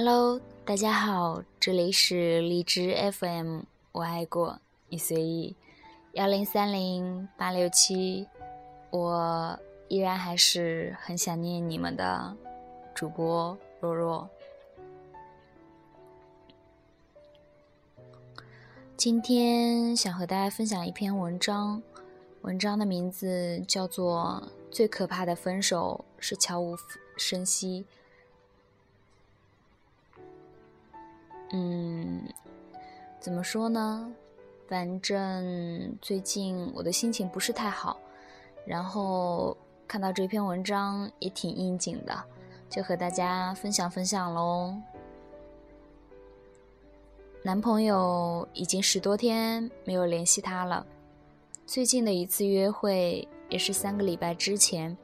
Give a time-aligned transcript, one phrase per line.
[0.00, 5.56] Hello，大家好，这里是荔枝 FM，我爱过你随意，
[6.12, 8.28] 幺零三零八六七，
[8.90, 12.36] 我依然还是很想念你们的
[12.94, 14.30] 主播若若。
[18.96, 21.82] 今天想和大家分享一篇文章，
[22.42, 26.76] 文章的名字叫做《最可怕的分手是悄无
[27.16, 27.84] 声息》。
[31.52, 32.22] 嗯，
[33.20, 34.12] 怎么说呢？
[34.66, 37.98] 反正最近我的心情不是太好，
[38.66, 42.24] 然后看到这篇文章也挺应景的，
[42.68, 44.74] 就和大家分享分享喽。
[47.42, 50.84] 男朋友已经十多天没有联系他了，
[51.66, 54.94] 最近的一次约会也是三个礼拜之前。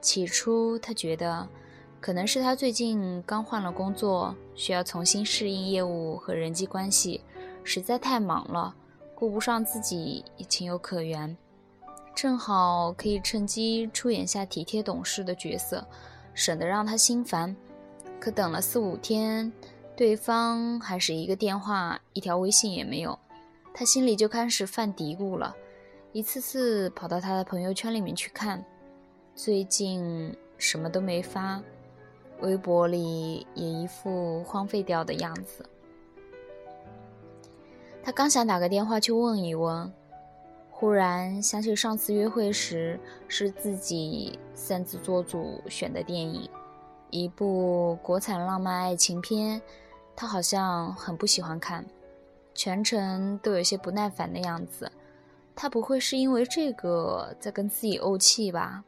[0.00, 1.48] 起初他觉得，
[2.00, 7.22] 可能是他最近刚换了工作，需要重新适应业务和人际关系，
[7.62, 8.74] 实在太忙了，
[9.14, 11.36] 顾不上自己也情有可原。
[12.14, 15.86] 正好可以趁机出演下体贴懂事的角色，
[16.32, 17.54] 省得让他心烦。
[18.18, 19.52] 可等了四五天。
[19.96, 23.18] 对方还是一个电话、一条微信也没有，
[23.74, 25.54] 他心里就开始犯嘀咕了，
[26.12, 28.64] 一次次跑到他的朋友圈里面去看，
[29.34, 31.62] 最近什么都没发，
[32.42, 35.64] 微博里也一副荒废掉的样子。
[38.02, 39.92] 他刚想打个电话去问一问，
[40.70, 46.48] 忽然想起上次约会时是自己擅自做主选的电影，
[47.10, 49.60] 一部国产浪漫爱情片。
[50.16, 51.84] 他好像很不喜欢看，
[52.54, 54.90] 全程都有些不耐烦的样子。
[55.54, 58.84] 他不会是因为这个在跟自己怄气吧？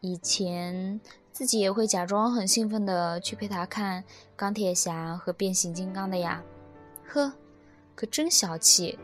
[0.00, 1.00] 以前
[1.34, 4.00] 自己也会假装很兴奋的去陪他看
[4.36, 6.40] 《钢铁侠》和《变形金刚》的呀。
[7.08, 7.32] 呵，
[7.96, 8.96] 可真小气，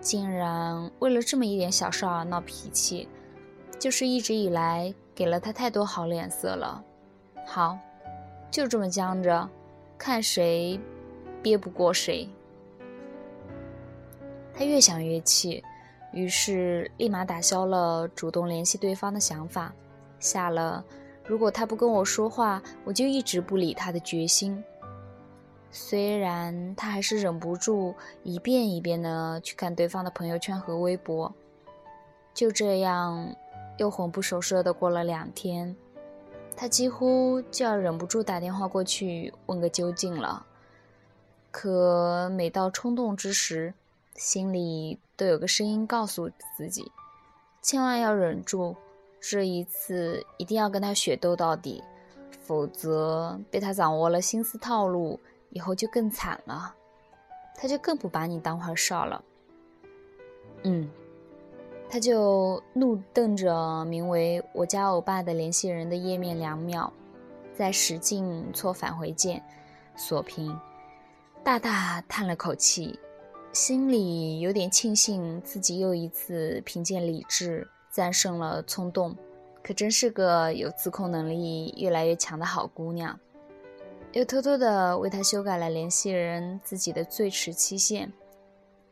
[0.00, 3.08] 竟然为了这么一点小事儿闹脾气。
[3.80, 6.80] 就是一直以来给了他太多好脸色了。
[7.44, 7.76] 好，
[8.48, 9.50] 就这么僵着，
[9.98, 10.80] 看谁。
[11.42, 12.28] 憋不过谁，
[14.54, 15.60] 他越想越气，
[16.12, 19.74] 于是立马打消了主动联系对方的想法，
[20.20, 20.84] 下了
[21.24, 24.62] 如果他不跟我说话，我就一直不理他的决心。
[25.70, 31.32] 虽然他还是忍不住一遍一遍的去看对方的朋友圈和微博，
[32.34, 33.34] 就这样
[33.78, 35.74] 又魂不守舍的过了两天，
[36.54, 40.44] 他几乎就要忍不住打电话过去问个究竟了。
[41.50, 43.72] 可每到冲动之时，
[44.14, 46.92] 心里都有个声音告诉自己，
[47.62, 48.76] 千万要忍住，
[49.24, 51.80] 这一次一定要跟他血斗到底，
[52.42, 56.74] 否则被他掌握了心思套路，以后就更惨了，
[57.54, 59.22] 他就更不把你当回事了。
[60.64, 60.90] 嗯，
[61.88, 66.92] 他就怒瞪着名为“我家欧巴”的联系人的页面两秒，
[67.54, 69.40] 再使劲搓返回键，
[69.94, 70.58] 锁屏。
[71.44, 72.98] 大大叹了口气，
[73.52, 79.16] 心里有点庆幸自己又一次凭借理智战胜了冲动，
[79.62, 83.16] 可真是个有自控能力越来越强的好姑娘。
[84.12, 88.10] 又偷偷的为他修改了联系人自己的最迟期限，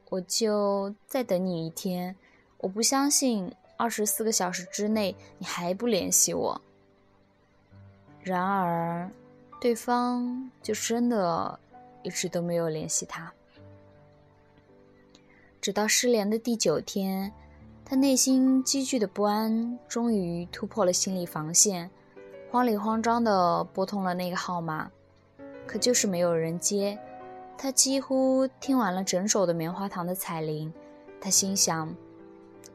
[0.09, 2.15] 我就再等你一天，
[2.59, 6.61] 我不相信二十四个小时之内你还不联系我。
[8.23, 9.11] 然而，
[9.61, 11.59] 对方就真的。
[12.03, 13.31] 一直都没有联系他，
[15.61, 17.31] 直到失联的第九天，
[17.91, 21.91] 他内心积聚的不安终于突破了心理防线，
[22.49, 24.89] 慌里慌张地拨通了那个号码，
[25.67, 26.97] 可就是没有人接。
[27.59, 30.73] 他几乎听完了整首的《棉花糖》的彩铃，
[31.21, 31.93] 他心想，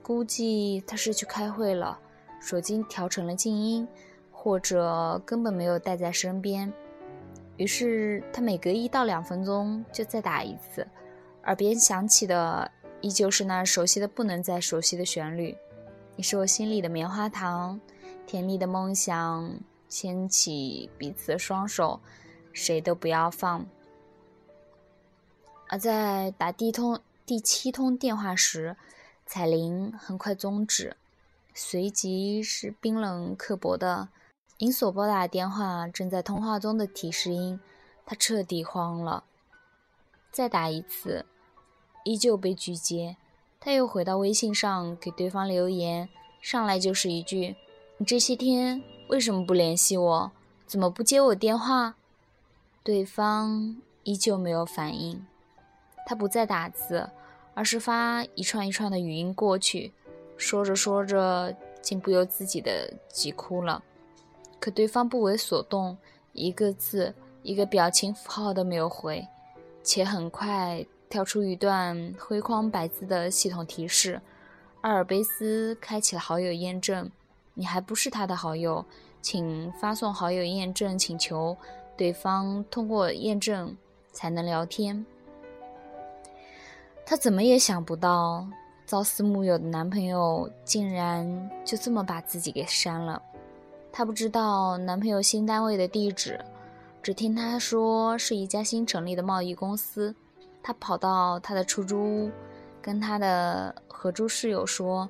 [0.04, 1.98] 估计他是去开会了，
[2.42, 3.88] 手机调成了静音，
[4.34, 6.74] 或者根本没有带在身边。
[7.56, 10.86] 于是他每隔一到两分钟就再打一次，
[11.46, 12.70] 耳边响起的
[13.02, 15.56] 依旧是那熟悉的不能再熟悉的旋律。
[16.16, 17.80] 你是我心里的棉花糖，
[18.26, 19.60] 甜蜜的梦想，
[19.90, 22.00] 牵起彼此的双手，
[22.54, 23.66] 谁都不要放。
[25.68, 28.78] 而在打第通第七通电话时，
[29.26, 30.96] 彩铃很快终止，
[31.54, 34.10] 随即是冰冷刻薄的。
[34.58, 37.60] 您所拨打电话正在通话中的提示音，
[38.06, 39.26] 他彻底慌了。
[40.32, 41.26] 再打一次，
[42.06, 43.18] 依旧被拒接。
[43.60, 46.08] 他又回到微信上给对方留言，
[46.40, 47.56] 上来就是一句
[47.98, 50.32] ：“你这些天为什么不联系我？
[50.66, 51.96] 怎么不接我电话？”
[52.84, 55.26] 对方依旧没有反应。
[56.06, 57.10] 他不再打字，
[57.56, 59.92] 而是发一串一串的语音过去，
[60.38, 63.84] 说着说着，竟不由自己的急哭了。
[64.60, 65.98] 可对方不为所动，
[66.34, 69.28] 一个字、一个表情符号都没有回，
[69.82, 70.86] 且很快
[71.16, 74.20] 跳出一段灰框白字的系统提示
[74.84, 77.10] ：“阿尔卑斯开启了好友验证，
[77.54, 78.84] 你还不是他的好友，
[79.22, 81.56] 请发送好友验证请求，
[81.96, 83.74] 对方通过验证
[84.12, 85.06] 才能聊天。”
[87.08, 88.46] 她怎么也想不到，
[88.86, 93.22] 朝思暮想的男朋友竟然就这么把自己给删了。
[93.90, 96.44] 她不知道男朋友新单位的地址，
[97.02, 100.14] 只听他说是一家新成立的贸易公司。
[100.68, 101.96] 他跑到他的出租
[102.26, 102.32] 屋，
[102.82, 105.08] 跟他的合租室友说，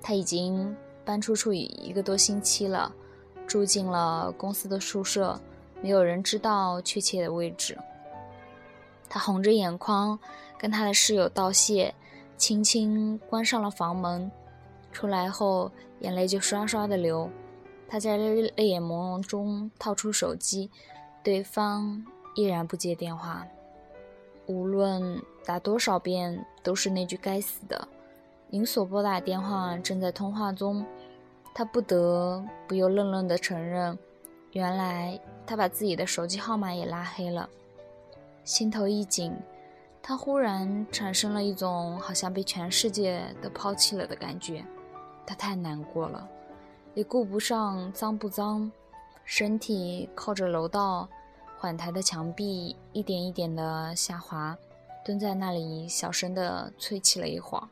[0.00, 0.74] 他已经
[1.04, 2.90] 搬出去一个多星期了，
[3.46, 5.38] 住进了公司的宿舍，
[5.82, 7.76] 没有人知道确切的位置。
[9.10, 10.18] 他红着眼眶
[10.56, 11.94] 跟他的室友道谢，
[12.38, 14.32] 轻轻关上了房门。
[14.90, 15.70] 出来后，
[16.00, 17.28] 眼泪就刷刷的流。
[17.86, 20.70] 他在泪眼朦胧中掏出手机，
[21.22, 22.02] 对方
[22.36, 23.46] 依然不接电话。
[24.48, 27.86] 无论打多少遍，都是那句“该死的”。
[28.48, 30.84] 您所拨打电话正在通话中，
[31.54, 33.96] 他不得不又愣愣地承认，
[34.52, 37.46] 原来他把自己的手机号码也拉黑了。
[38.42, 39.36] 心头一紧，
[40.02, 44.64] 他忽然产生了一种好像被全世界都抛弃了的感觉，
[45.26, 46.26] 他太难过了。
[46.94, 48.72] 也顾不上脏不脏，
[49.26, 51.06] 身体靠着楼道
[51.60, 54.56] 缓台的墙壁，一点一点的下滑，
[55.04, 57.66] 蹲在那里小声的啐泣了一会儿。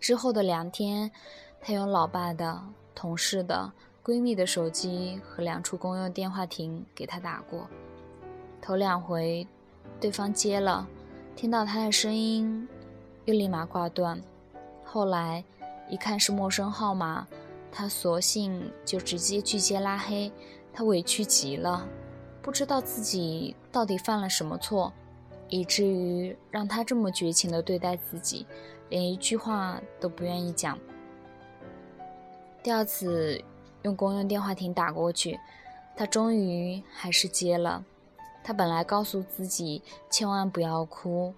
[0.00, 1.12] 之后的两天，
[1.60, 2.60] 他用老爸的、
[2.92, 3.70] 同事的、
[4.04, 7.68] 闺蜜的手机和两处公用电话亭给他打过，
[8.60, 9.46] 头两回，
[10.00, 10.88] 对方接了，
[11.36, 12.68] 听到他的声音，
[13.26, 14.20] 又立马挂断。
[14.84, 15.44] 后来
[15.88, 17.28] 一看是陌生号码。
[17.76, 20.30] 他索性就直接拒接拉黑，
[20.72, 21.84] 他委屈极了，
[22.44, 24.92] 不知道自己到底犯了什么错，
[25.48, 28.46] 以至于让他这么绝情的对待自己，
[28.90, 30.78] 连一句话都不愿意讲。
[32.62, 33.42] 第二次
[33.80, 35.40] 用公用电话亭打过去，
[35.96, 37.82] 他终于还是接了。
[38.42, 39.80] 他本来告诉自己
[40.10, 41.32] 千万不要哭，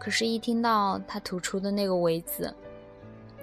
[0.00, 2.52] 可是，一听到他吐出的那个“为”字，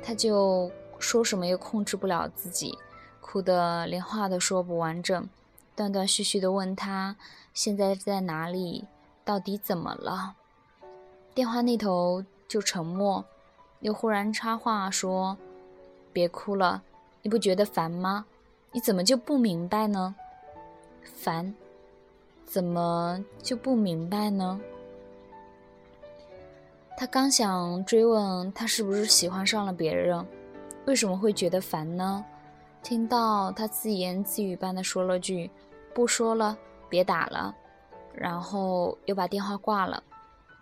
[0.03, 0.69] 他就。
[0.99, 2.75] 说什么又控制不了自己，
[3.21, 5.29] 哭得连话都说不完整，
[5.77, 7.15] 断断续续地问他
[7.53, 8.85] 现在在哪里，
[9.23, 10.33] 到底怎么了？
[11.35, 13.23] 电话那头就沉默，
[13.81, 15.37] 又忽然插话说
[16.11, 16.81] ：“别哭了，
[17.21, 18.25] 你不觉得烦吗？
[18.71, 20.15] 你怎么就不明白呢？
[21.03, 21.53] 烦，
[22.43, 24.59] 怎么就不明白呢？”
[26.97, 30.25] 他刚想追问他是不是喜欢上了别人。
[30.87, 32.25] 为什么会觉得烦呢？
[32.87, 35.51] 听到他自言自语般的说了句
[35.93, 36.57] “不说了，
[36.87, 37.53] 别打了”，
[38.15, 40.01] 然后又把电话挂了。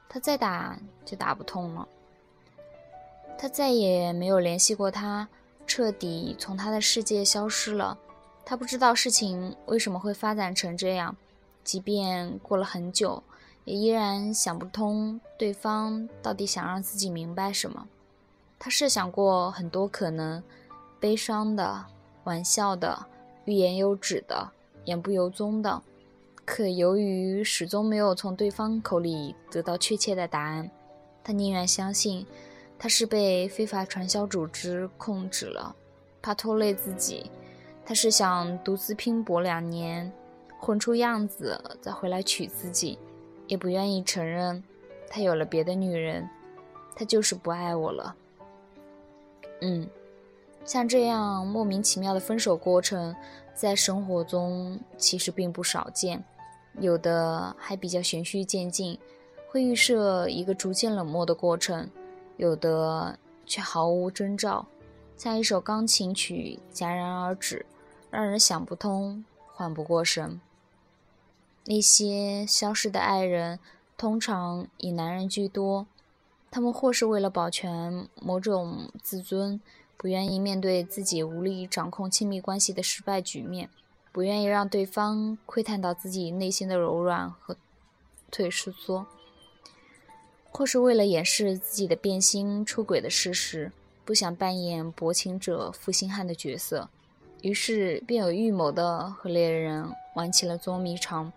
[0.10, 0.76] 他再打
[1.06, 1.88] 就打不通了。
[3.38, 5.28] 他再也没有联系过他，
[5.68, 7.96] 彻底从他的世界消失了。
[8.44, 11.16] 他不知道事情为什么会发展成这样，
[11.64, 13.22] 即便过了很久，
[13.66, 17.88] 也依然想不通对方到底想让自己明白什么。
[18.58, 20.42] 他设想过很多可能，
[21.00, 21.86] 悲伤的、
[22.26, 23.08] 玩笑的、
[23.46, 24.52] 欲言又止的、
[24.84, 25.82] 言不由衷的，
[26.44, 30.70] 可由于始终没有从对方口里得到确切的答案，
[31.24, 32.26] 他宁愿相信
[32.78, 35.76] 他是被非法传销组织控制了，
[36.22, 37.32] 怕拖累自己，
[37.86, 40.12] 他是想独自拼搏两年，
[40.60, 43.00] 混出样子再回来娶自己，
[43.48, 44.64] 也不愿意承认
[45.10, 46.28] 他有了别的女人，
[46.96, 48.16] 他就是不爱我了。
[49.62, 49.88] 嗯，
[50.66, 53.16] 像这样莫名其妙的分手过程，
[53.54, 56.22] 在生活中其实并不少见，
[56.80, 59.00] 有的还比较循序渐进，
[59.48, 61.88] 会预设一个逐渐冷漠的过程；
[62.38, 64.66] 有的却毫无征兆，
[65.16, 67.64] 像一首钢琴曲戛然而止，
[68.10, 70.42] 让人想不通，缓不过神。
[71.66, 73.60] 那些消失的爱人，
[73.96, 75.86] 通常以男人居多。
[76.52, 79.60] 他们或是为了保全某种自尊，
[79.98, 83.70] 不愿意面对自己无力掌控亲密关系的失败局面，
[84.12, 87.56] 不愿意让对方窥探到自己内心的柔软和
[88.30, 89.06] 退缩；
[90.52, 93.72] 或是为了掩饰自己的变心出轨的事实，
[94.04, 96.90] 不想扮演薄情者负心汉的角色，
[97.42, 101.32] 于是便有预谋的和猎人玩起了捉迷藏，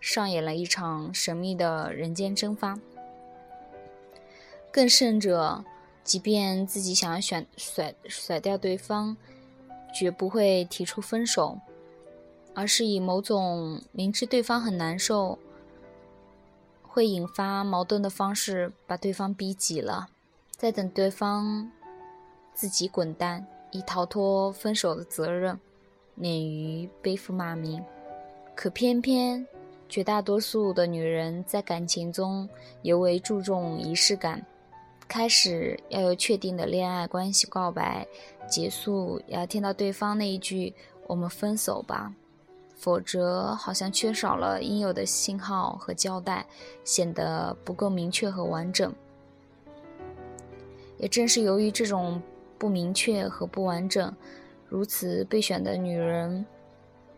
[0.00, 2.78] 上演了一场神秘的人间蒸发。
[4.72, 5.64] 更甚者，
[6.04, 9.16] 即便自己想要选甩甩掉对方，
[9.92, 11.58] 绝不会提出分手，
[12.54, 15.38] 而是以某种明知对方很难受。
[16.82, 20.08] 会引发矛盾的方式，把对方逼急了，
[20.50, 21.68] 再等对方
[22.54, 25.58] 自己滚蛋，以逃脱分手的责任，
[26.14, 27.82] 免于背负骂名。
[28.54, 29.44] 可偏偏
[29.88, 32.48] 绝大多数的女人在感情中
[32.82, 34.46] 尤为注重仪式感，
[35.06, 38.06] 开始要有确定的恋爱关系告白，
[38.48, 40.74] 结束也要听到对方那一句
[41.06, 42.12] “我们分手吧”。
[42.76, 46.44] 否则，好像缺少了应有的信号和交代，
[46.84, 48.92] 显得不够明确和完整。
[50.98, 52.20] 也正是由于这种
[52.58, 54.14] 不明确和不完整，
[54.68, 56.44] 如此备选的女人，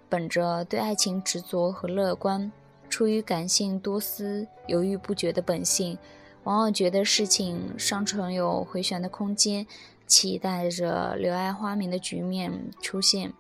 [0.09, 2.53] 本着对爱情执着和乐观，
[2.89, 5.99] 出于感性多思、犹豫不决的本性，
[6.47, 9.67] 往往觉得事情尚存有回旋的空间，
[10.07, 13.33] 期待着柳暗花明的局面出现。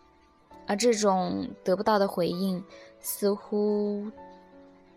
[0.66, 2.64] 而这种得不到的回应，
[2.98, 4.10] 似乎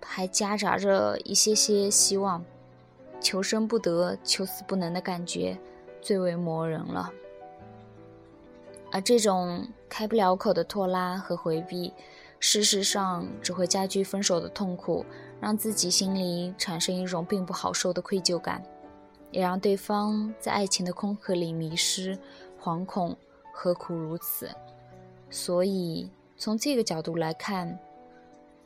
[0.01, 2.43] 还夹杂着一些些希望，
[3.21, 5.59] 求生不得、求死不能的感觉，
[6.01, 7.11] 最为磨人了。
[8.91, 11.93] 而这种开不了口的拖拉和回避，
[12.39, 15.05] 事实上只会加剧分手的痛苦，
[15.41, 18.61] 让自己心里产生一种并不好受的愧疚感，
[19.31, 22.17] 也让对方在爱情的空壳里迷失、
[22.61, 23.15] 惶恐，
[23.53, 24.49] 何苦如此？
[25.29, 27.79] 所以，从这个角度来看，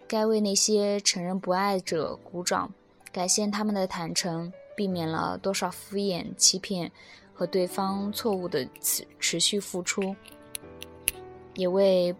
[0.07, 2.73] 该为那些承认不爱者鼓掌，
[3.11, 6.91] 感谢他们的坦诚，避免了多少敷衍、欺骗
[7.33, 10.15] 和对方错误的持持续付出；
[11.55, 12.15] 也为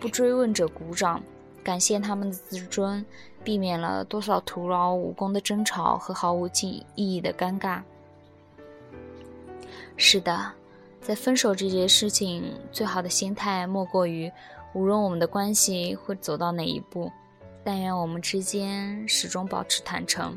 [0.00, 1.22] 不追问者鼓掌，
[1.68, 3.04] 感谢他们的自尊，
[3.44, 7.82] 避免了多少徒劳无功的争吵和毫无意意义的尴尬。
[9.98, 10.52] 是的。
[11.02, 14.32] 在分手这件事情，最好的心态莫过于，
[14.72, 17.12] 无论我们的关系会走到哪一步，
[17.62, 20.34] 但愿我们之间始终保持坦诚。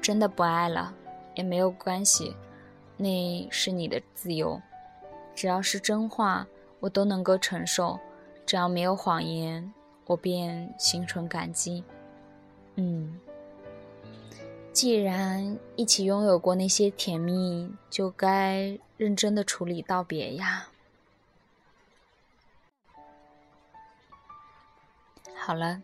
[0.00, 0.94] 真的不爱了，
[1.34, 2.36] 也没有关系，
[2.96, 4.62] 那是你的自由。
[5.34, 6.46] 只要是真话，
[6.78, 7.98] 我都能够承受；
[8.46, 9.72] 只要没有谎言，
[10.08, 11.84] 我便心存感激。
[12.74, 13.20] 嗯。
[14.72, 20.68] 既然一起拥有过那些甜蜜，就该认真的处理道别呀。
[25.34, 25.82] 好了，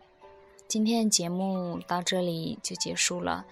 [0.68, 3.44] 今天的节目到这里就结束了。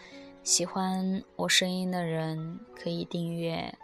[0.45, 3.77] 喜欢我声音的人可以订阅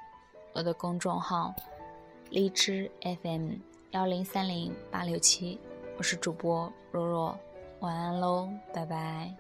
[0.52, 1.54] 我的公众号
[2.30, 2.90] “荔枝
[3.22, 3.54] FM
[3.90, 5.58] 幺零三零八六七”，
[5.98, 7.36] 我是主播若若，
[7.80, 9.34] 晚安喽，拜拜。